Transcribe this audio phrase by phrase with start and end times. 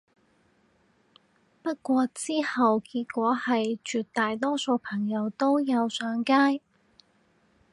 [1.61, 6.59] 不過之後結果係絕大多數朋友都有上街